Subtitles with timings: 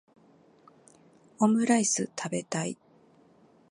[1.37, 2.75] オムライス食べたい